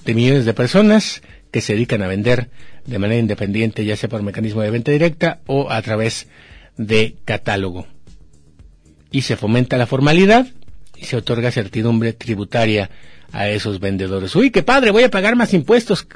[0.05, 2.51] de millones de personas que se dedican a vender
[2.87, 6.29] de manera independiente, ya sea por mecanismo de venta directa o a través
[6.77, 7.87] de catálogo.
[9.11, 10.47] Y se fomenta la formalidad
[10.97, 12.91] y se otorga certidumbre tributaria
[13.33, 14.35] a esos vendedores.
[14.37, 16.07] Uy, qué padre, voy a pagar más impuestos,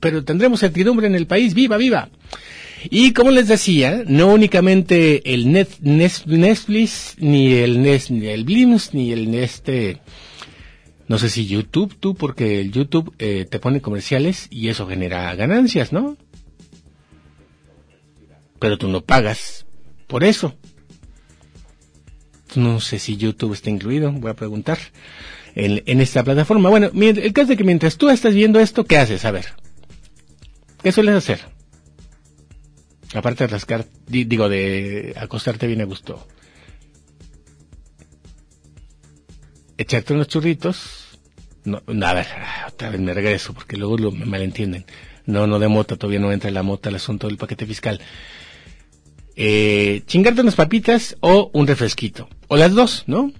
[0.00, 2.08] pero tendremos certidumbre en el país, viva, viva.
[2.90, 9.34] Y como les decía, no únicamente el Netflix, ni el, ni el Blims, ni el
[9.34, 10.00] este,
[11.08, 15.34] no sé si YouTube, tú, porque el YouTube eh, te pone comerciales y eso genera
[15.34, 16.16] ganancias, ¿no?
[18.58, 19.66] Pero tú no pagas
[20.06, 20.54] por eso.
[22.56, 24.78] No sé si YouTube está incluido, voy a preguntar
[25.54, 26.70] en, en esta plataforma.
[26.70, 29.24] Bueno, el caso de que mientras tú estás viendo esto, ¿qué haces?
[29.24, 29.46] A ver,
[30.82, 31.40] ¿qué sueles hacer?
[33.14, 36.26] Aparte de rascar, digo, de acostarte bien a gusto.
[39.78, 41.18] echarte unos churritos.
[41.64, 42.26] No, a ver,
[42.68, 44.84] otra vez me regreso porque luego lo, me malentienden.
[45.26, 48.00] No, no de mota, todavía no entra en la mota el asunto del paquete fiscal.
[49.36, 52.28] Eh, chingarte unas papitas o un refresquito.
[52.48, 53.32] O las dos, ¿no?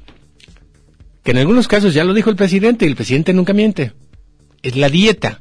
[1.22, 3.92] Que en algunos casos ya lo dijo el presidente y el presidente nunca miente.
[4.62, 5.40] Es la dieta,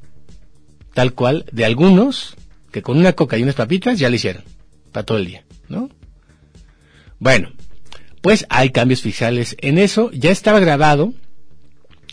[0.94, 2.36] tal cual, de algunos
[2.72, 4.44] que con una coca y unas papitas ya lo hicieron.
[4.92, 5.90] Para todo el día, ¿no?
[7.20, 7.52] Bueno,
[8.22, 10.10] pues hay cambios fiscales en eso.
[10.12, 11.14] Ya estaba grabado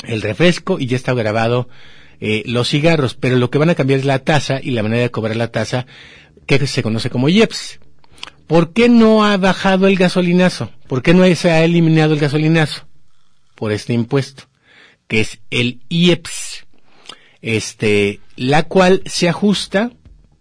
[0.04, 1.68] el refresco y ya estaba grabado
[2.20, 5.02] eh, los cigarros, pero lo que van a cambiar es la tasa y la manera
[5.02, 5.86] de cobrar la tasa
[6.46, 7.80] que se conoce como IEPS.
[8.46, 10.70] ¿Por qué no ha bajado el gasolinazo?
[10.88, 12.86] ¿Por qué no se ha eliminado el gasolinazo?
[13.54, 14.44] Por este impuesto,
[15.08, 16.66] que es el IEPS,
[17.40, 19.92] este, la cual se ajusta,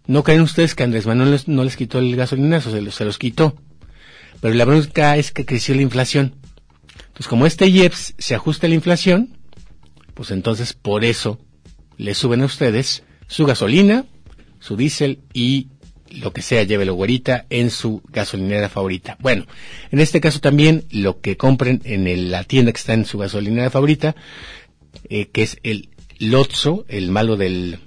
[0.06, 3.18] no creen ustedes que Andrés Manuel no les quitó el gasolinazo, se los, se los
[3.18, 3.56] quitó
[4.42, 6.34] pero la bronca es que creció la inflación.
[6.96, 9.38] Entonces, como este IEPS se ajusta a la inflación,
[10.14, 11.38] pues entonces por eso
[11.96, 14.04] le suben a ustedes su gasolina,
[14.58, 15.68] su diésel y
[16.20, 19.16] lo que sea, llévelo güerita en su gasolinera favorita.
[19.20, 19.46] Bueno,
[19.90, 23.70] en este caso también lo que compren en la tienda que está en su gasolinera
[23.70, 24.14] favorita,
[25.08, 25.88] eh, que es el
[26.18, 27.78] Lotso, el malo del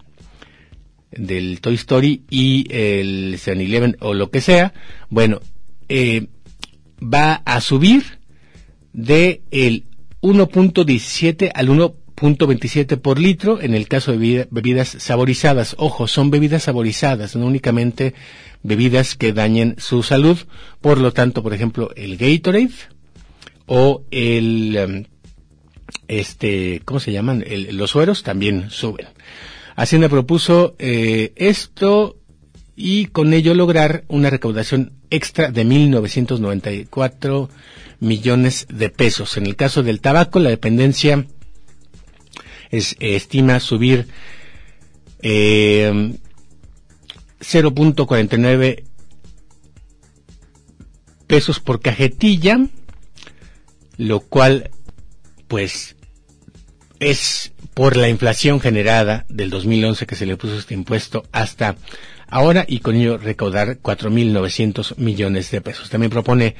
[1.11, 4.73] del Toy Story y el 7-Eleven o lo que sea,
[5.09, 5.39] bueno,
[5.87, 6.27] eh,
[7.01, 8.19] va a subir
[8.91, 9.85] de el
[10.21, 11.69] 1.17 al
[12.17, 15.75] 1.27 por litro en el caso de bebidas saborizadas.
[15.77, 18.13] Ojo, son bebidas saborizadas, no únicamente
[18.63, 20.37] bebidas que dañen su salud.
[20.81, 22.73] Por lo tanto, por ejemplo, el Gatorade
[23.65, 25.05] o el, em,
[26.07, 27.43] este, ¿cómo se llaman?
[27.71, 29.07] los sueros también suben.
[29.75, 32.17] Hacienda propuso eh, esto
[32.75, 37.49] y con ello lograr una recaudación extra de 1.994
[37.99, 39.37] millones de pesos.
[39.37, 41.25] En el caso del tabaco, la dependencia
[42.71, 44.07] estima subir
[45.21, 46.13] eh,
[47.39, 48.83] 0.49
[51.27, 52.59] pesos por cajetilla,
[53.97, 54.71] lo cual
[55.47, 55.95] pues
[56.99, 61.75] es por la inflación generada del 2011 que se le puso este impuesto hasta
[62.27, 65.89] ahora y con ello recaudar 4.900 millones de pesos.
[65.89, 66.55] También propone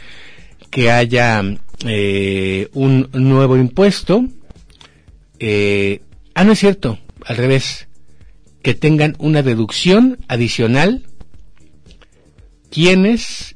[0.70, 1.42] que haya
[1.86, 4.26] eh, un nuevo impuesto.
[5.40, 6.02] Eh,
[6.34, 7.88] ah, no es cierto, al revés,
[8.62, 11.06] que tengan una deducción adicional
[12.72, 13.56] quienes,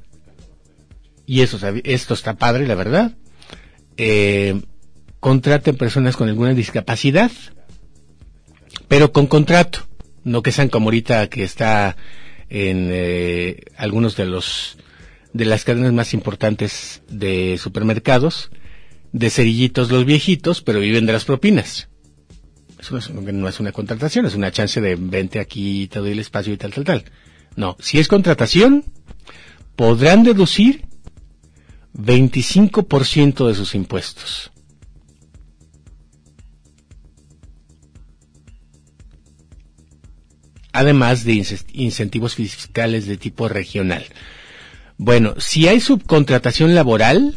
[1.26, 3.16] y eso, esto está padre, la verdad,
[3.98, 4.62] eh,
[5.20, 7.32] contraten personas con alguna discapacidad,
[8.88, 9.88] pero con contrato,
[10.24, 11.98] no que sean como ahorita que está
[12.50, 14.78] en eh, algunos de los
[15.34, 18.50] de las cadenas más importantes de supermercados,
[19.12, 21.90] de cerillitos los viejitos, pero viven de las propinas.
[22.80, 26.54] Eso no es, una contratación, es una chance de vente aquí, te doy el espacio
[26.54, 27.04] y tal, tal, tal.
[27.56, 28.86] No, si es contratación,
[29.76, 30.86] podrán deducir
[31.94, 34.52] 25% de sus impuestos.
[40.72, 41.44] además de
[41.74, 44.06] incentivos fiscales de tipo regional.
[44.98, 47.36] Bueno, si hay subcontratación laboral,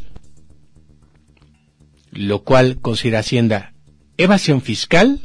[2.12, 3.72] lo cual considera Hacienda
[4.16, 5.20] evasión fiscal,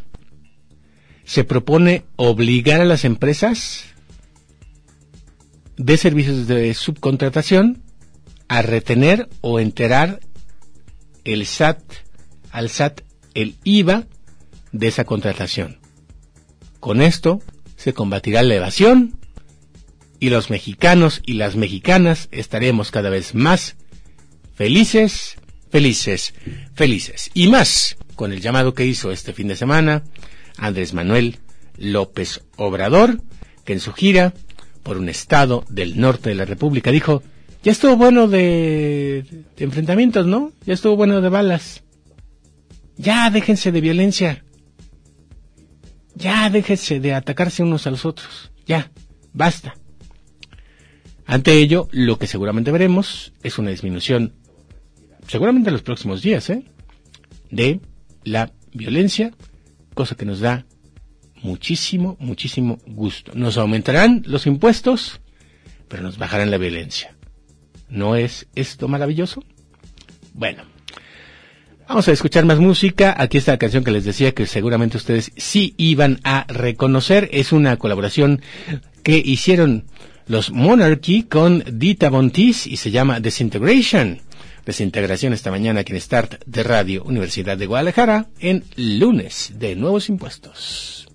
[1.26, 3.84] se propone obligar a las empresas
[5.76, 7.84] de servicios de subcontratación
[8.48, 10.22] a retener o enterar
[11.26, 11.82] el SAT
[12.52, 13.02] al SAT
[13.34, 14.08] el IVA
[14.72, 15.80] de esa contratación.
[16.80, 17.42] Con esto
[17.76, 19.20] se combatirá la evasión
[20.20, 23.76] y los mexicanos y las mexicanas estaremos cada vez más
[24.56, 25.38] felices,
[25.78, 26.34] felices,
[26.74, 27.30] felices.
[27.36, 30.04] Y más con el llamado que hizo este fin de semana
[30.58, 31.38] Andrés Manuel
[31.78, 33.22] López Obrador,
[33.64, 34.34] que en su gira
[34.82, 37.22] por un estado del norte de la República dijo,
[37.62, 39.24] ya estuvo bueno de,
[39.58, 40.52] enfrentamientos, ¿no?
[40.66, 41.84] Ya estuvo bueno de balas.
[42.96, 44.44] Ya déjense de violencia.
[46.16, 48.52] Ya déjese de atacarse unos a los otros.
[48.66, 48.90] Ya,
[49.32, 49.76] basta.
[51.28, 54.34] Ante ello, lo que seguramente veremos es una disminución,
[55.28, 56.64] seguramente en los próximos días, ¿eh?
[57.50, 57.80] de
[58.24, 59.32] la violencia,
[59.94, 60.66] cosa que nos da
[61.42, 63.32] muchísimo, muchísimo gusto.
[63.36, 65.22] Nos aumentarán los impuestos,
[65.88, 67.16] pero nos bajarán la violencia.
[67.90, 69.44] ¿No es esto maravilloso?
[70.34, 70.64] Bueno,
[71.88, 73.16] Vamos a escuchar más música.
[73.18, 77.30] Aquí está la canción que les decía que seguramente ustedes sí iban a reconocer.
[77.32, 78.42] Es una colaboración
[79.04, 79.86] que hicieron
[80.28, 84.20] los Monarchy con Dita Bontis y se llama Desintegration.
[84.68, 90.10] Desintegración esta mañana aquí en Start de Radio Universidad de Guadalajara en lunes de nuevos
[90.10, 91.08] impuestos.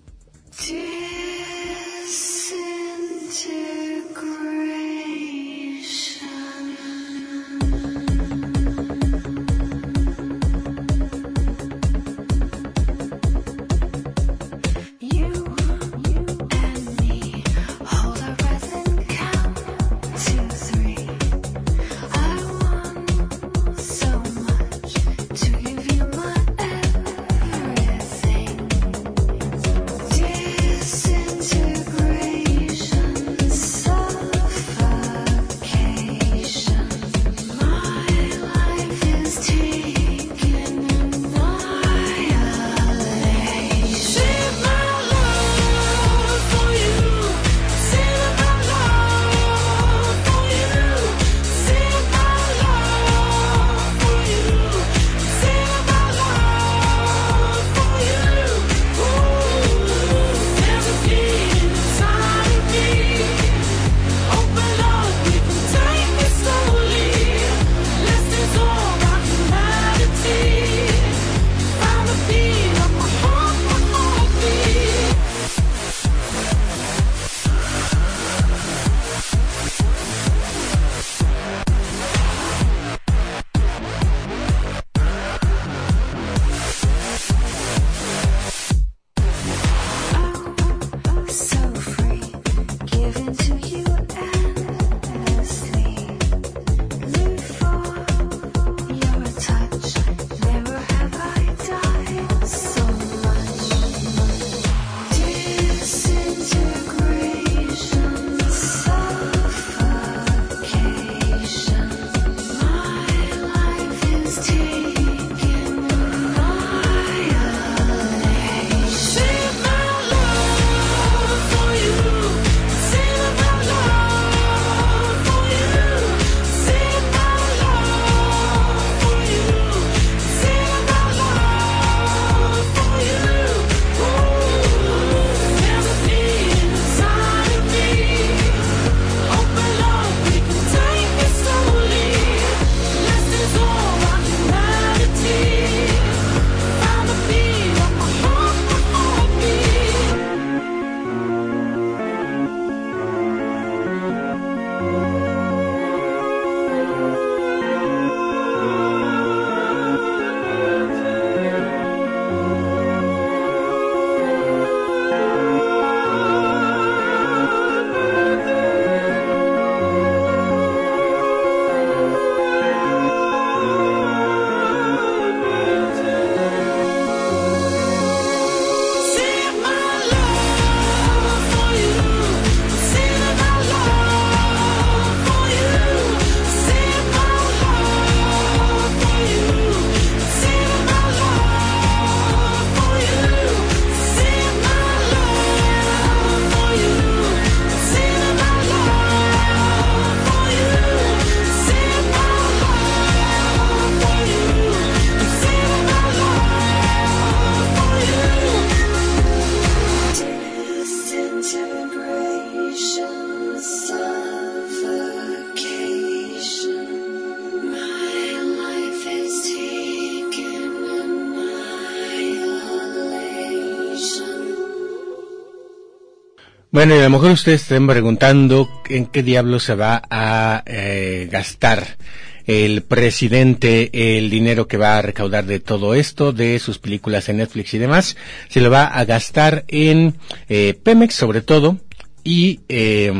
[226.73, 231.29] Bueno, y a lo mejor ustedes estén preguntando en qué diablo se va a eh,
[231.31, 231.99] gastar
[232.47, 237.37] el presidente el dinero que va a recaudar de todo esto, de sus películas en
[237.37, 238.16] Netflix y demás,
[238.49, 240.16] se lo va a gastar en
[240.49, 241.77] eh, Pemex sobre todo
[242.25, 243.12] y eh,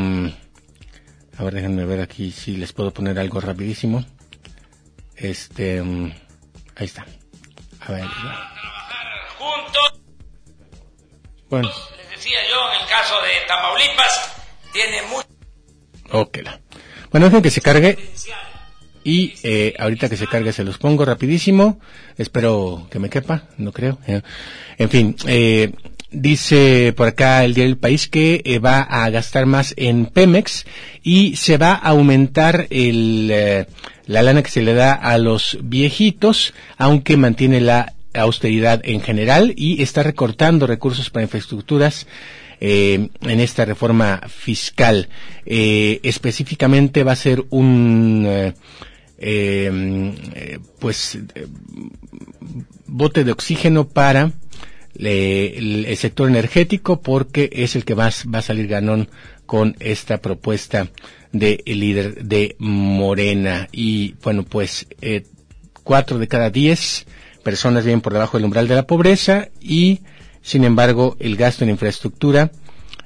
[1.37, 4.03] a ver déjenme ver aquí si les puedo poner algo rapidísimo.
[5.15, 7.05] Este ahí está.
[7.81, 8.07] A ver
[9.37, 10.01] juntos.
[11.51, 11.69] Bueno
[12.23, 14.31] decía yo en el caso de Tamaulipas
[14.71, 15.27] tiene mucho
[16.11, 16.37] ok
[17.11, 17.97] bueno dejen que se cargue
[19.03, 21.77] y eh, ahorita que se cargue se los pongo rapidísimo.
[22.17, 23.99] Espero que me quepa, no creo.
[24.77, 25.73] En fin, eh,
[26.09, 30.65] dice por acá el diario El País que eh, va a gastar más en Pemex
[31.01, 33.65] y se va a aumentar el, eh,
[34.05, 39.53] la lana que se le da a los viejitos, aunque mantiene la austeridad en general
[39.55, 42.07] y está recortando recursos para infraestructuras
[42.59, 45.09] eh, en esta reforma fiscal.
[45.45, 48.53] Eh, específicamente va a ser un eh,
[49.25, 51.47] eh, pues eh,
[52.87, 54.33] bote de oxígeno para
[54.95, 59.09] le, el, sector energético porque es el que más va a salir ganón
[59.45, 60.89] con esta propuesta
[61.31, 65.23] de el líder de Morena y bueno pues eh,
[65.83, 67.05] cuatro de cada diez
[67.43, 70.01] personas viven por debajo del umbral de la pobreza y
[70.41, 72.51] sin embargo el gasto en infraestructura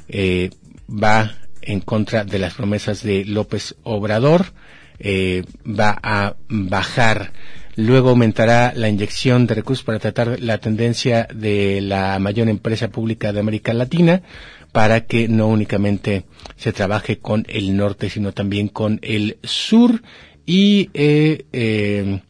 [0.07, 0.49] eh,
[0.89, 4.53] va en contra de las promesas de López Obrador
[4.99, 7.31] eh, va a bajar.
[7.75, 13.31] Luego aumentará la inyección de recursos para tratar la tendencia de la mayor empresa pública
[13.31, 14.23] de América Latina
[14.71, 16.25] para que no únicamente
[16.55, 20.01] se trabaje con el norte, sino también con el sur.
[20.45, 22.21] Y eh, eh,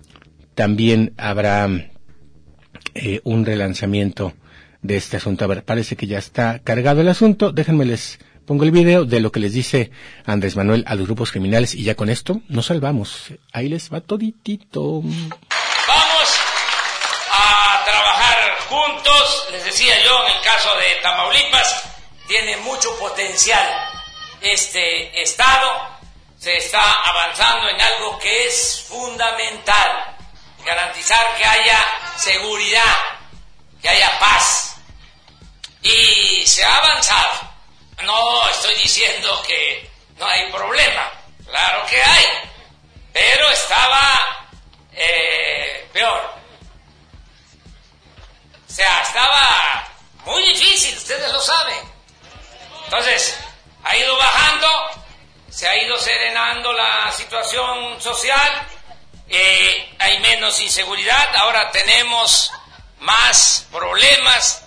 [0.53, 1.69] también habrá
[2.97, 4.33] eh, un relanzamiento
[4.81, 5.45] de este asunto.
[5.45, 7.51] A ver, parece que ya está cargado el asunto.
[7.51, 9.91] Déjenme les pongo el video de lo que les dice
[10.25, 13.33] Andrés Manuel a los grupos criminales y ya con esto nos salvamos.
[13.51, 15.01] Ahí les va toditito.
[15.01, 16.29] Vamos
[17.31, 18.37] a trabajar
[18.69, 21.83] juntos, les decía yo, en el caso de Tamaulipas,
[22.27, 23.67] tiene mucho potencial
[24.41, 25.69] este estado,
[26.37, 30.16] se está avanzando en algo que es fundamental,
[30.67, 31.83] garantizar que haya
[32.17, 32.95] seguridad,
[33.81, 34.75] que haya paz.
[35.81, 37.47] Y se ha avanzado
[38.03, 41.11] no estoy diciendo que no hay problema,
[41.45, 42.25] claro que hay,
[43.11, 44.47] pero estaba
[44.93, 46.33] eh, peor.
[48.67, 49.87] O sea, estaba
[50.25, 51.79] muy difícil, ustedes lo saben.
[52.85, 53.37] Entonces,
[53.83, 54.67] ha ido bajando,
[55.49, 58.67] se ha ido serenando la situación social,
[59.29, 62.51] eh, hay menos inseguridad, ahora tenemos
[62.99, 64.63] más problemas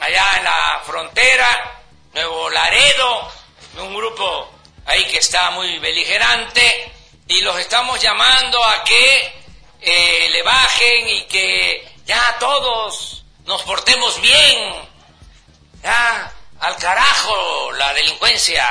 [0.00, 1.82] allá en la frontera,
[2.12, 3.32] Nuevo Laredo,
[3.78, 4.50] un grupo
[4.86, 6.92] ahí que está muy beligerante
[7.28, 9.34] y los estamos llamando a que
[9.80, 14.74] eh, le bajen y que ya todos nos portemos bien.
[15.82, 18.66] Ya, al carajo la delincuencia.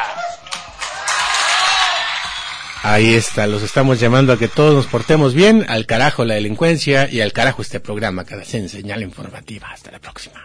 [2.88, 7.10] Ahí está, los estamos llamando a que todos nos portemos bien, al carajo la delincuencia
[7.12, 9.72] y al carajo este programa, cada señal informativa.
[9.72, 10.45] Hasta la próxima.